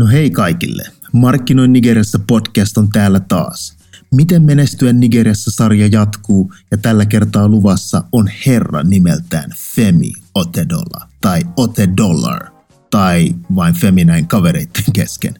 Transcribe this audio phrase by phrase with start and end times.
[0.00, 0.82] No hei kaikille.
[1.12, 3.76] Markkinoin Nigeriassa podcast on täällä taas.
[4.14, 11.40] Miten menestyä Nigeriassa sarja jatkuu ja tällä kertaa luvassa on herra nimeltään Femi Otedolla tai
[11.56, 12.46] Otedollar
[12.90, 15.34] tai vain Femi näin kavereitten kesken.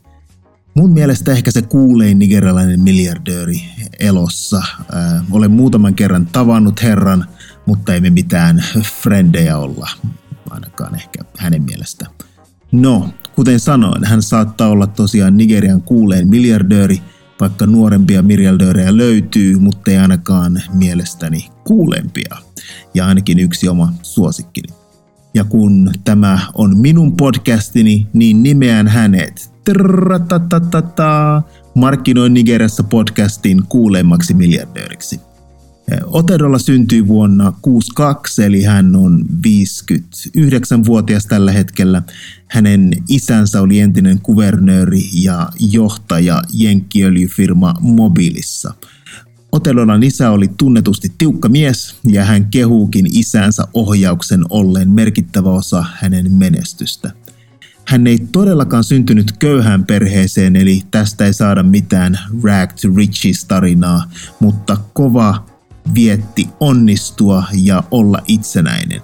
[0.75, 3.63] Mun mielestä ehkä se kuulein nigerialainen miljardööri
[4.01, 4.57] elossa.
[4.57, 7.27] Äh, olen muutaman kerran tavannut herran,
[7.67, 8.65] mutta ei me mitään
[9.03, 9.91] frendejä olla,
[10.51, 12.07] ainakaan ehkä hänen mielestä.
[12.73, 17.03] No, kuten sanoin, hän saattaa olla tosiaan Nigerian kuuleen miljardööri,
[17.41, 22.37] vaikka nuorempia miljardöörejä löytyy, mutta ei ainakaan mielestäni kuulempia.
[22.95, 24.69] Ja ainakin yksi oma suosikkini.
[25.35, 29.53] Ja kun tämä on minun podcastini, niin nimeän hänet
[31.75, 35.30] Markkinoin Nigeriassa podcastin kuulemmaksi miljardööriksi.
[36.07, 42.03] Otedolla syntyi vuonna 62, eli hän on 59-vuotias tällä hetkellä.
[42.47, 48.75] Hänen isänsä oli entinen kuvernööri ja johtaja jenkkiöljyfirma Mobilissa.
[49.53, 56.33] Otedolan isä oli tunnetusti tiukka mies ja hän kehuukin isänsä ohjauksen olleen merkittävä osa hänen
[56.33, 57.11] menestystä.
[57.87, 64.11] Hän ei todellakaan syntynyt köyhään perheeseen, eli tästä ei saada mitään rag to riches tarinaa,
[64.41, 65.50] mutta kova
[65.95, 69.03] vietti onnistua ja olla itsenäinen.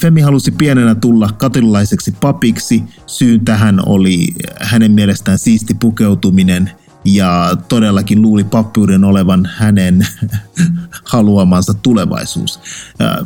[0.00, 2.82] Femi halusi pienenä tulla katolilaiseksi papiksi.
[3.06, 6.70] Syyn tähän oli hänen mielestään siisti pukeutuminen
[7.04, 10.06] ja todellakin luuli pappiuden olevan hänen
[11.12, 12.60] haluamansa tulevaisuus.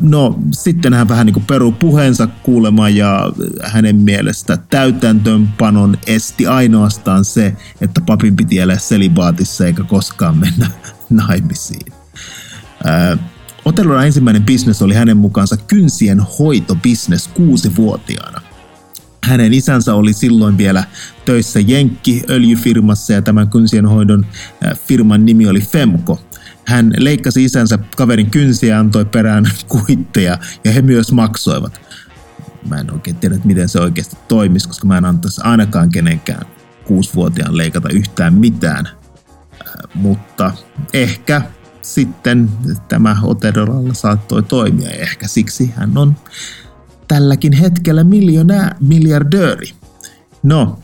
[0.01, 7.25] No sitten hän vähän niin kuin peru puheensa kuulema ja hänen mielestä täytäntöönpanon esti ainoastaan
[7.25, 10.71] se, että papin piti elää selibaatissa eikä koskaan mennä
[11.11, 11.93] naimisiin.
[13.65, 18.41] Otellolla ensimmäinen bisnes oli hänen mukaansa kynsien hoitobisnes kuusi-vuotiaana.
[19.25, 20.85] Hänen isänsä oli silloin vielä
[21.25, 24.27] töissä Jenkki öljyfirmassa ja tämän kynsien hoidon
[24.87, 26.21] firman nimi oli Femco.
[26.65, 31.81] Hän leikkasi isänsä kaverin kynsiä ja antoi perään kuitteja ja he myös maksoivat.
[32.69, 36.47] Mä en oikein tiedä, miten se oikeasti toimisi, koska mä en antaisi ainakaan kenenkään
[36.85, 38.89] kuusivuotiaan leikata yhtään mitään.
[39.95, 40.53] Mutta
[40.93, 41.43] ehkä
[41.87, 42.51] sitten
[42.89, 46.17] tämä Otedoralla saattoi toimia ja ehkä siksi hän on
[47.09, 49.71] tälläkin hetkellä miljonää, miljardööri.
[50.43, 50.79] No,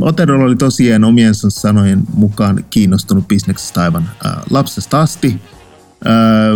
[0.00, 4.10] Otedor oli tosiaan omien sanojen mukaan kiinnostunut bisneksestä aivan
[4.50, 5.40] lapsesta asti,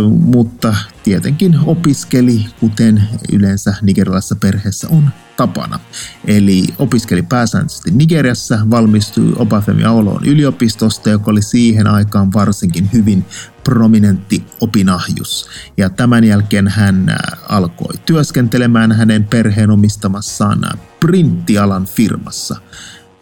[0.09, 5.79] mutta tietenkin opiskeli, kuten yleensä nigerialaisessa perheessä on tapana.
[6.25, 13.25] Eli opiskeli pääsääntöisesti Nigeriassa, valmistui Obafemi Aoloon yliopistosta, joka oli siihen aikaan varsinkin hyvin
[13.63, 15.47] prominentti opinahjus.
[15.77, 17.17] Ja tämän jälkeen hän
[17.49, 20.61] alkoi työskentelemään hänen perheen omistamassaan
[20.99, 22.55] printtialan firmassa.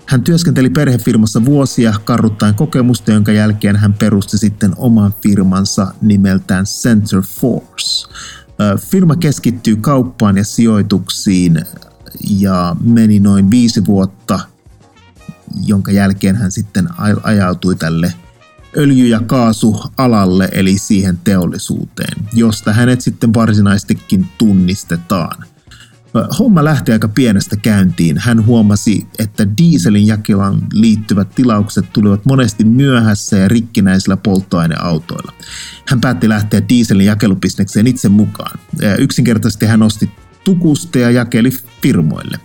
[0.06, 7.22] Hän työskenteli perhefirmassa vuosia karruttaen kokemusta, jonka jälkeen hän perusti sitten oman firmansa nimeltään Center
[7.22, 8.10] Force.
[8.80, 11.62] Firma keskittyy kauppaan ja sijoituksiin
[12.30, 14.40] ja meni noin viisi vuotta,
[15.66, 16.90] jonka jälkeen hän sitten
[17.24, 18.14] ajautui tälle
[18.78, 25.46] öljy- ja kaasualalle, eli siihen teollisuuteen, josta hänet sitten varsinaisestikin tunnistetaan.
[26.40, 28.18] Homma lähti aika pienestä käyntiin.
[28.18, 35.34] Hän huomasi, että dieselin jakelaan liittyvät tilaukset tulivat monesti myöhässä ja rikkinäisillä polttoaineautoilla.
[35.88, 38.60] Hän päätti lähteä dieselin jakelubisnekseen itse mukaan.
[38.98, 40.12] Yksinkertaisesti hän osti
[40.44, 41.50] tukusta ja jakeli
[41.82, 42.40] firmoille.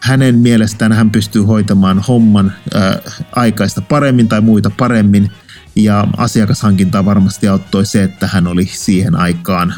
[0.00, 5.30] Hänen mielestään hän pystyy hoitamaan homman äh, aikaista paremmin tai muita paremmin,
[5.76, 9.74] ja asiakashankintaa varmasti auttoi se, että hän oli siihen aikaan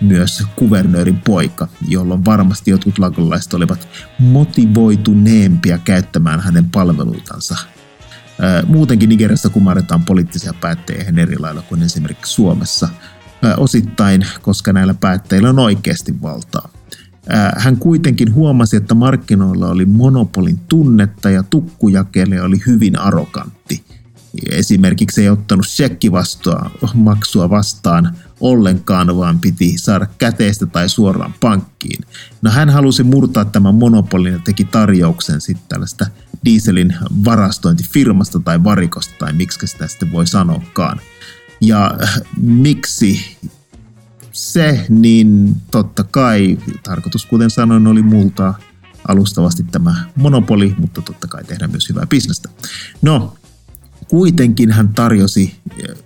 [0.00, 3.88] myös kuvernöörin poika, jolloin varmasti jotkut lakolaiset olivat
[4.18, 7.56] motivoituneempia käyttämään hänen palveluitansa.
[8.66, 12.88] Muutenkin Nigeriassa kumarretaan poliittisia päättäjiä eri lailla kuin esimerkiksi Suomessa,
[13.56, 16.68] osittain koska näillä päättäjillä on oikeasti valtaa.
[17.56, 23.84] Hän kuitenkin huomasi, että markkinoilla oli monopolin tunnetta ja tukkujakele oli hyvin arrogantti.
[24.50, 25.66] Esimerkiksi ei ottanut
[26.94, 32.04] maksua vastaan ollenkaan, vaan piti saada käteistä tai suoraan pankkiin.
[32.42, 36.06] No hän halusi murtaa tämän monopolin ja teki tarjouksen sitten tällaista
[36.44, 36.94] dieselin
[37.24, 41.00] varastointifirmasta tai varikosta tai miksi sitä sitten voi sanoakaan.
[41.60, 41.94] Ja
[42.36, 43.36] miksi
[44.34, 48.58] se, niin totta kai tarkoitus, kuten sanoin, oli multaa
[49.08, 52.48] alustavasti tämä monopoli, mutta totta kai tehdä myös hyvää bisnestä.
[53.02, 53.34] No,
[54.08, 55.56] kuitenkin hän tarjosi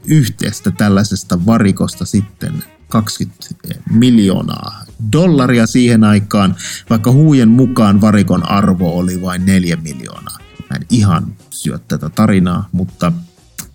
[0.05, 3.47] yhteistä tällaisesta varikosta sitten 20
[3.91, 6.57] miljoonaa dollaria siihen aikaan,
[6.91, 10.39] vaikka huujen mukaan varikon arvo oli vain 4 miljoonaa.
[10.71, 13.13] Mä en ihan syö tätä tarinaa, mutta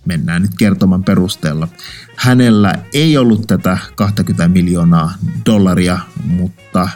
[0.04, 1.68] mennään nyt kertoman perusteella.
[2.16, 5.12] Hänellä ei ollut tätä 20 miljoonaa
[5.46, 6.88] dollaria, mutta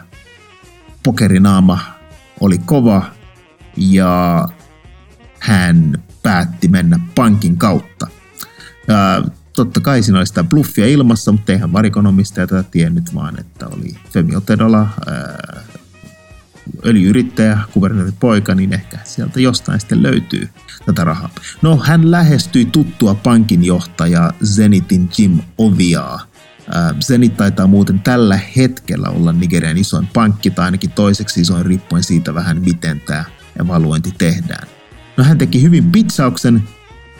[1.02, 1.78] pokerinaama
[2.40, 3.02] oli kova
[3.76, 4.44] ja
[5.38, 8.06] hän päätti mennä pankin kautta.
[8.88, 9.22] Ja
[9.56, 13.94] totta kai siinä oli sitä bluffia ilmassa, mutta eihän varikonomistaja tätä tiennyt, vaan että oli
[14.10, 14.88] Femi Otedola,
[16.86, 20.48] öljyyrittäjä, kuvernöörin poika, niin ehkä sieltä jostain sitten löytyy
[20.88, 21.30] tätä rahaa.
[21.62, 26.20] No, hän lähestyi tuttua pankinjohtajaa Zenitin Jim Oviaa.
[27.00, 32.34] Zenit taitaa muuten tällä hetkellä olla Nigerian isoin pankki, tai ainakin toiseksi isoin riippuen siitä
[32.34, 33.24] vähän, miten tämä
[33.60, 34.68] evaluointi tehdään.
[35.16, 36.62] No hän teki hyvin pitsauksen,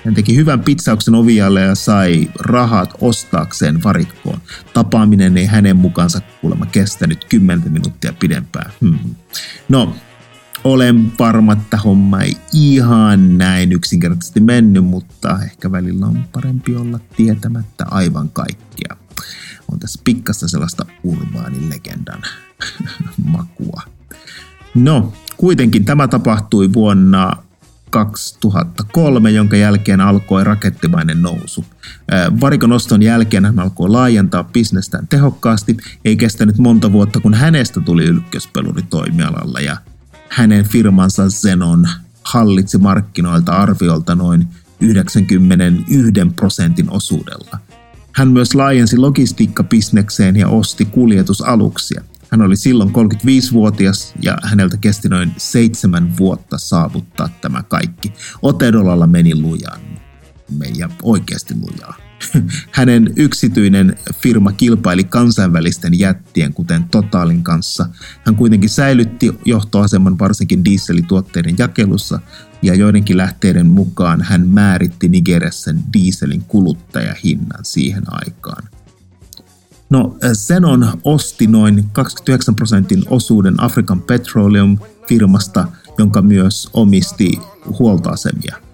[0.04, 4.40] hän teki hyvän pitsauksen ovialle ja sai rahat ostaakseen varikkoon.
[4.74, 8.72] Tapaaminen ei hänen mukaansa kuulemma kestänyt 10 minuuttia pidempään.
[8.80, 8.98] Hmm.
[9.68, 9.96] No,
[10.64, 17.00] olen varma, että homma ei ihan näin yksinkertaisesti mennyt, mutta ehkä välillä on parempi olla
[17.16, 18.96] tietämättä aivan kaikkia.
[19.72, 22.22] On tässä pikkasta sellaista urbaanin legendan
[23.24, 23.82] makua.
[24.74, 27.32] No, kuitenkin tämä tapahtui vuonna
[27.90, 31.64] 2003, jonka jälkeen alkoi rakettimainen nousu.
[32.40, 35.76] Varikonoston jälkeen hän alkoi laajentaa bisnestään tehokkaasti.
[36.04, 39.76] Ei kestänyt monta vuotta, kun hänestä tuli ykköspeluri toimialalla ja
[40.28, 41.88] hänen firmansa Zenon
[42.22, 44.48] hallitsi markkinoilta arviolta noin
[44.80, 47.58] 91 prosentin osuudella.
[48.12, 52.02] Hän myös laajensi logistiikkabisnekseen ja osti kuljetusaluksia.
[52.30, 58.12] Hän oli silloin 35-vuotias ja häneltä kesti noin seitsemän vuotta saavuttaa tämä kaikki.
[58.42, 59.80] Otedolalla meni lujaan.
[60.58, 62.07] Meidän oikeasti lujaa.
[62.70, 67.86] Hänen yksityinen firma kilpaili kansainvälisten jättien, kuten Totalin kanssa.
[68.26, 72.20] Hän kuitenkin säilytti johtoaseman varsinkin dieselituotteiden jakelussa,
[72.62, 78.68] ja joidenkin lähteiden mukaan hän määritti Nigeriassa dieselin kuluttajahinnan siihen aikaan.
[79.90, 85.66] No, Zenon osti noin 29 prosentin osuuden African Petroleum-firmasta,
[85.98, 87.38] jonka myös omisti
[87.78, 88.67] huoltoasemia.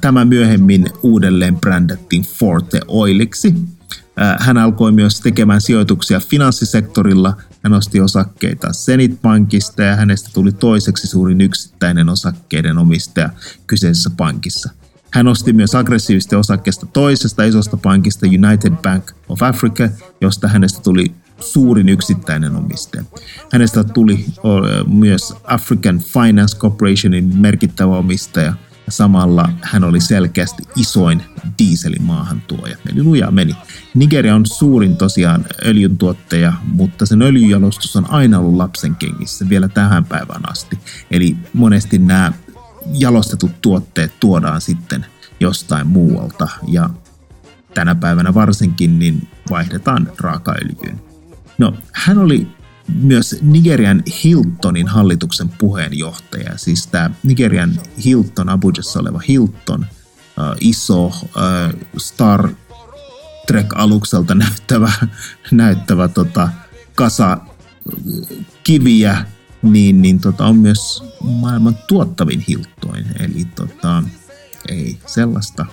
[0.00, 3.54] Tämä myöhemmin uudelleen brändättiin Forte Oiliksi.
[4.38, 7.36] Hän alkoi myös tekemään sijoituksia finanssisektorilla.
[7.64, 13.30] Hän osti osakkeita Zenit Pankista ja hänestä tuli toiseksi suurin yksittäinen osakkeiden omistaja
[13.66, 14.70] kyseisessä pankissa.
[15.10, 19.88] Hän osti myös aggressiivisesti osakkeesta toisesta isosta pankista United Bank of Africa,
[20.20, 23.04] josta hänestä tuli suurin yksittäinen omistaja.
[23.52, 24.24] Hänestä tuli
[24.86, 28.54] myös African Finance Corporationin merkittävä omistaja ja
[28.90, 31.22] samalla hän oli selkeästi isoin
[31.58, 32.76] dieselin maahantuoja.
[32.92, 33.56] Eli lujaa meni.
[33.94, 40.04] Nigeria on suurin tosiaan öljyntuottaja, mutta sen öljyjalostus on aina ollut lapsen kengissä vielä tähän
[40.04, 40.78] päivään asti.
[41.10, 42.32] Eli monesti nämä
[42.92, 45.06] jalostetut tuotteet tuodaan sitten
[45.40, 46.90] jostain muualta ja
[47.74, 51.00] tänä päivänä varsinkin niin vaihdetaan raakaöljyyn.
[51.58, 52.48] No, hän oli
[52.94, 59.86] myös Nigerian Hiltonin hallituksen puheenjohtaja, siis tämä Nigerian Hilton, Abujassa oleva Hilton,
[60.38, 62.48] äh, iso äh, Star
[63.46, 64.92] Trek-alukselta näyttävä,
[65.50, 66.48] näyttävä tota,
[66.94, 67.38] kasa
[68.64, 69.24] kiviä
[69.62, 73.04] niin, niin tota, on myös maailman tuottavin hiltoin.
[73.20, 74.02] Eli tota,
[74.68, 75.66] ei sellaista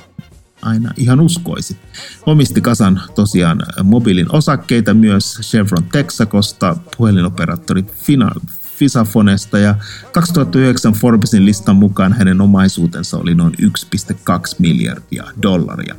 [0.61, 1.77] aina ihan uskoisi.
[2.25, 8.31] Omisti kasan tosiaan mobiilin osakkeita myös Chevron Texacosta, puhelinoperaattori Fina,
[8.77, 9.75] Fisafonesta ja
[10.11, 15.95] 2009 Forbesin listan mukaan hänen omaisuutensa oli noin 1,2 miljardia dollaria.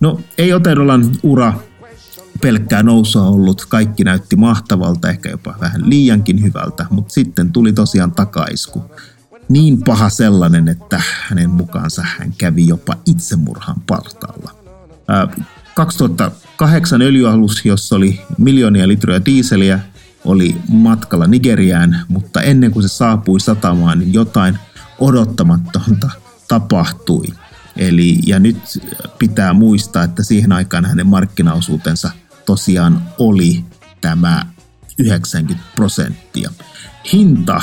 [0.00, 1.54] No, ei Otedolan ura
[2.40, 8.12] pelkkää nousua ollut, kaikki näytti mahtavalta, ehkä jopa vähän liiankin hyvältä, mutta sitten tuli tosiaan
[8.12, 8.84] takaisku.
[9.48, 14.54] Niin paha sellainen, että hänen mukaansa hän kävi jopa itsemurhan partaalla.
[15.74, 19.80] 2008 öljyalus, jossa oli miljoonia litroja diiseliä,
[20.24, 24.58] oli matkalla Nigeriään, mutta ennen kuin se saapui satamaan, niin jotain
[24.98, 26.10] odottamatonta
[26.48, 27.26] tapahtui.
[27.76, 28.58] Eli, ja nyt
[29.18, 32.10] pitää muistaa, että siihen aikaan hänen markkinaosuutensa
[32.46, 33.64] tosiaan oli
[34.00, 34.46] tämä
[34.98, 36.50] 90 prosenttia.
[37.12, 37.60] Hinta,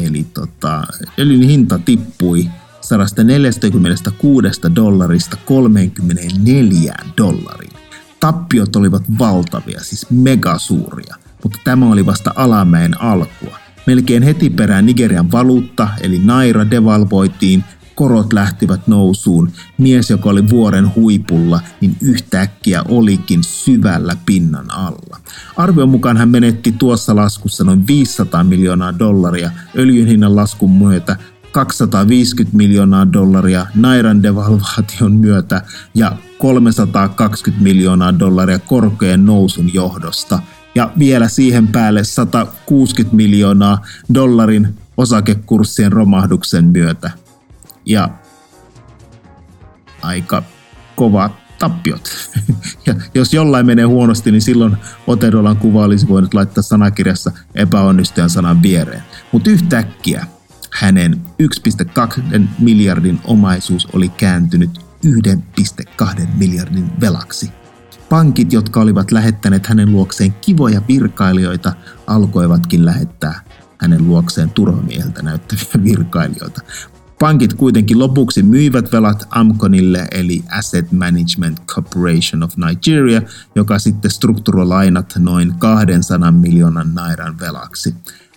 [0.00, 0.86] eli tota,
[1.18, 2.48] öljyn hinta tippui
[2.80, 7.72] 146 dollarista 34 dollariin.
[8.20, 13.58] Tappiot olivat valtavia, siis megasuuria, mutta tämä oli vasta alamäen alkua.
[13.86, 17.64] Melkein heti perään Nigerian valuutta, eli naira, devalvoitiin
[17.98, 19.50] korot lähtivät nousuun.
[19.78, 25.20] Mies, joka oli vuoren huipulla, niin yhtäkkiä olikin syvällä pinnan alla.
[25.56, 31.16] Arvion mukaan hän menetti tuossa laskussa noin 500 miljoonaa dollaria öljyn hinnan laskun myötä
[31.52, 35.62] 250 miljoonaa dollaria Nairan devalvaation myötä
[35.94, 40.38] ja 320 miljoonaa dollaria korkojen nousun johdosta.
[40.74, 47.27] Ja vielä siihen päälle 160 miljoonaa dollarin osakekurssien romahduksen myötä.
[47.88, 48.08] Ja
[50.02, 50.42] aika
[50.96, 52.10] kovat tappiot.
[52.86, 54.76] ja jos jollain menee huonosti, niin silloin
[55.06, 59.02] Otedolan kuva olisi voinut laittaa sanakirjassa epäonnistujan sanan viereen.
[59.32, 60.26] Mutta yhtäkkiä
[60.72, 64.70] hänen 1,2 miljardin omaisuus oli kääntynyt
[65.06, 67.52] 1,2 miljardin velaksi.
[68.08, 71.72] Pankit, jotka olivat lähettäneet hänen luokseen kivoja virkailijoita,
[72.06, 73.40] alkoivatkin lähettää
[73.78, 76.60] hänen luokseen turvamieheltä näyttäviä virkailijoita.
[77.18, 83.22] Pankit kuitenkin lopuksi myivät velat Amconille eli Asset Management Corporation of Nigeria,
[83.54, 87.94] joka sitten strukturoi lainat noin 200 miljoonan nairan velaksi.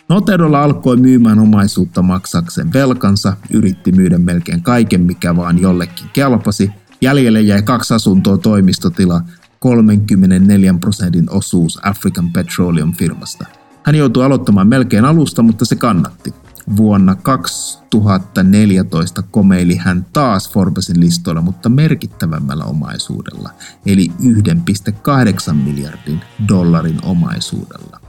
[0.10, 6.72] Noterolla alkoi myymään omaisuutta maksakseen velkansa, yritti myydä melkein kaiken, mikä vaan jollekin kelpasi.
[7.02, 9.22] Jäljelle jäi kaksi asuntoa toimistotila,
[9.60, 13.46] 34 prosentin osuus African Petroleum firmasta.
[13.84, 16.34] Hän joutui aloittamaan melkein alusta, mutta se kannatti.
[16.78, 23.50] Vuonna 2014 komeili hän taas Forbesin listoilla, mutta merkittävämmällä omaisuudella,
[23.86, 28.02] eli 1,8 miljardin dollarin omaisuudella.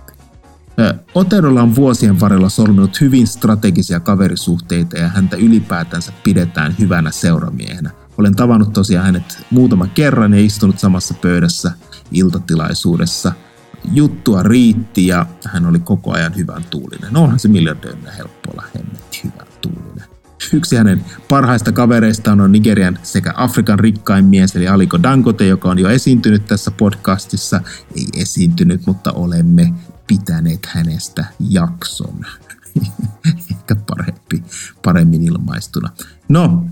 [1.15, 7.91] Oterolla on vuosien varrella solminut hyvin strategisia kaverisuhteita ja häntä ylipäätänsä pidetään hyvänä seuramiehenä.
[8.19, 11.73] Olen tavannut tosiaan hänet muutaman kerran ja istunut samassa pöydässä
[12.11, 13.33] iltatilaisuudessa.
[13.93, 17.13] Juttua riitti ja hän oli koko ajan hyvän tuulinen.
[17.13, 20.05] No onhan se miljardöörinä helppo olla hemmetti hyvän tuulinen.
[20.53, 25.79] Yksi hänen parhaista kavereistaan on Nigerian sekä Afrikan rikkain mies, eli Aliko Dangote, joka on
[25.79, 27.61] jo esiintynyt tässä podcastissa.
[27.97, 29.75] Ei esiintynyt, mutta olemme
[30.07, 32.27] pitäneet hänestä jakson.
[33.51, 34.43] Ehkä parempi,
[34.85, 35.91] paremmin ilmaistuna.
[36.29, 36.67] No,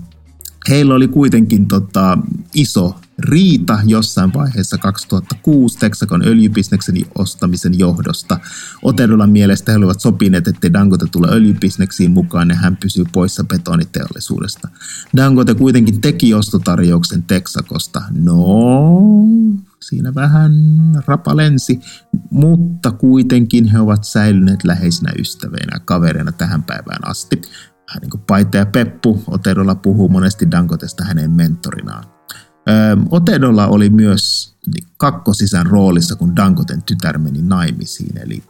[0.69, 2.17] heillä oli kuitenkin tota,
[2.53, 8.39] iso riita jossain vaiheessa 2006 Texacon öljybisneksen ostamisen johdosta.
[8.81, 14.67] Otedolan mielestä he olivat sopineet, että Dangote tule öljybisneksiin mukaan ja hän pysyy poissa betoniteollisuudesta.
[15.17, 18.01] Dangote kuitenkin teki ostotarjouksen Texakosta.
[18.09, 18.35] No,
[19.79, 20.53] siinä vähän
[21.07, 21.79] rapalensi,
[22.31, 27.41] mutta kuitenkin he ovat säilyneet läheisinä ystävinä ja kavereina tähän päivään asti.
[27.87, 32.20] Vähän niin kuin Paite ja Peppu, Otedolla puhuu monesti Dankotesta hänen mentorinaan.
[33.09, 34.55] Otedolla oli myös
[34.97, 38.43] kakkosisän roolissa, kun Dankoten tytär meni naimisiin, eli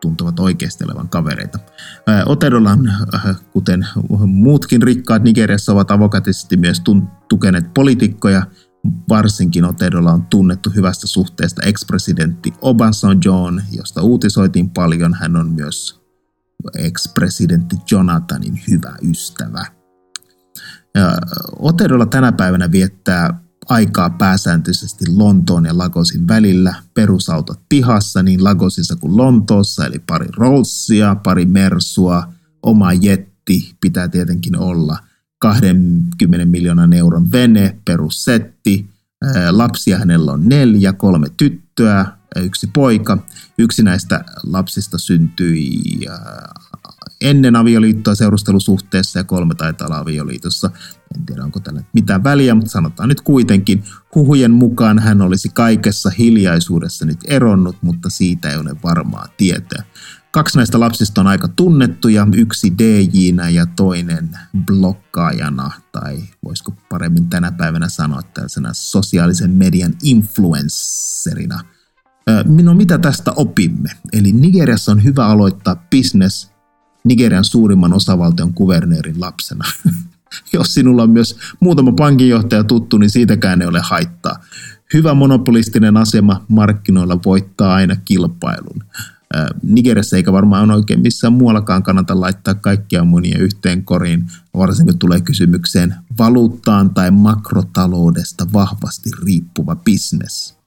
[0.00, 1.58] tuntuvat oikeasti olevan kavereita.
[2.26, 2.78] Otedolan,
[3.52, 3.86] kuten
[4.26, 6.82] muutkin rikkaat Nigeriassa, ovat avokatisesti myös
[7.28, 8.42] tukeneet poliitikkoja–
[9.08, 15.14] Varsinkin Otedolla on tunnettu hyvästä suhteesta ex-presidentti Obasanjoon, josta uutisoitiin paljon.
[15.14, 16.02] Hän on myös
[16.78, 19.81] ex-presidentti Jonathanin hyvä ystävä.
[21.58, 26.74] Otedolla tänä päivänä viettää aikaa pääsääntöisesti Lontoon ja Lagosin välillä.
[26.94, 32.32] Perusautot pihassa niin Lagosissa kuin Lontoossa, eli pari Rollsia, pari Mersua,
[32.62, 34.98] oma jetti pitää tietenkin olla–
[35.42, 38.86] 20 miljoonan euron vene, perussetti.
[39.50, 42.06] Lapsia hänellä on neljä, kolme tyttöä,
[42.36, 43.18] yksi poika.
[43.58, 45.80] Yksi näistä lapsista syntyi
[47.22, 50.70] ennen avioliittoa seurustelusuhteessa ja kolme taitaa olla avioliitossa.
[51.16, 53.84] En tiedä, onko tällä mitään väliä, mutta sanotaan nyt kuitenkin.
[54.14, 59.82] Huhujen mukaan hän olisi kaikessa hiljaisuudessa nyt eronnut, mutta siitä ei ole varmaa tietoa.
[60.30, 64.30] Kaksi näistä lapsista on aika tunnettuja, yksi dj ja toinen
[64.66, 71.64] blokkaajana, tai voisiko paremmin tänä päivänä sanoa tällaisena sosiaalisen median influencerina.
[72.62, 73.90] No mitä tästä opimme?
[74.12, 76.51] Eli Nigeriassa on hyvä aloittaa business
[77.04, 79.64] Nigerian suurimman osavaltion kuvernöörin lapsena.
[80.52, 84.44] Jos sinulla on myös muutama pankinjohtaja tuttu, niin siitäkään ei ole haittaa.
[84.94, 88.84] Hyvä monopolistinen asema markkinoilla voittaa aina kilpailun.
[89.62, 95.94] Nigeriassa eikä varmaan oikein missään muuallakaan kannata laittaa kaikkia munia yhteen koriin, varsinkin tulee kysymykseen
[96.18, 100.61] valuuttaan tai makrotaloudesta vahvasti riippuva bisnes.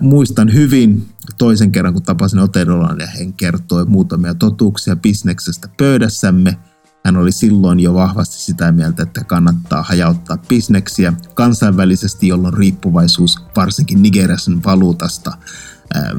[0.00, 6.56] Muistan hyvin toisen kerran, kun tapasin Otedolan ja hän kertoi muutamia totuuksia bisneksestä pöydässämme.
[7.04, 14.02] Hän oli silloin jo vahvasti sitä mieltä, että kannattaa hajauttaa bisneksiä kansainvälisesti, jolloin riippuvaisuus varsinkin
[14.02, 15.32] Nigerian valuutasta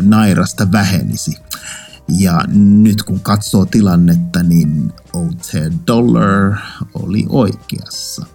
[0.01, 1.35] nairasta vähenisi.
[2.19, 5.51] Ja nyt kun katsoo tilannetta, niin OT
[5.87, 6.55] Dollar
[6.93, 8.25] oli oikeassa.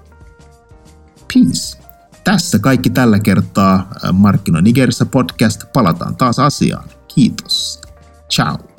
[1.34, 1.82] Peace.
[2.24, 5.64] Tässä kaikki tällä kertaa Markkino Nigerissä podcast.
[5.72, 6.84] Palataan taas asiaan.
[7.14, 7.80] Kiitos.
[8.30, 8.71] Ciao.